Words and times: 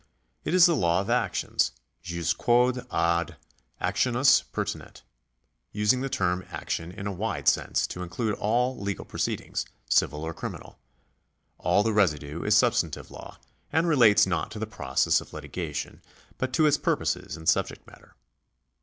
It 0.43 0.55
is 0.55 0.65
the 0.65 0.75
law 0.75 0.99
of 1.01 1.11
actions— 1.11 1.73
jus 2.01 2.33
quod 2.33 2.87
ad 2.91 3.37
actiones 3.79 4.41
pertinet— 4.51 5.03
using 5.73 6.01
the 6.01 6.09
term 6.09 6.43
action 6.49 6.91
in 6.91 7.05
a 7.05 7.11
wide 7.11 7.47
sense 7.47 7.85
to 7.85 8.01
include 8.01 8.33
all 8.39 8.79
legal 8.81 9.05
proceedings, 9.05 9.63
civil 9.91 10.23
or 10.23 10.33
criminal. 10.33 10.79
All 11.59 11.83
the 11.83 11.93
residue 11.93 12.41
is 12.41 12.57
substantive 12.57 13.11
law, 13.11 13.37
and 13.71 13.87
relates 13.87 14.25
not 14.25 14.49
to 14.49 14.57
the 14.57 14.65
process 14.65 15.21
of 15.21 15.33
litigation, 15.33 16.01
but 16.39 16.51
to 16.53 16.65
its 16.65 16.79
purposes 16.79 17.37
and 17.37 17.47
subject 17.47 17.85
matter. 17.85 18.15